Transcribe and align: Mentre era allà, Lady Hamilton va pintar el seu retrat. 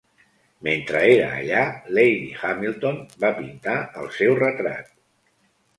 Mentre 0.67 1.01
era 1.09 1.27
allà, 1.41 1.61
Lady 1.99 2.33
Hamilton 2.41 2.99
va 3.27 3.33
pintar 3.43 3.79
el 4.05 4.13
seu 4.21 4.39
retrat. 4.45 4.95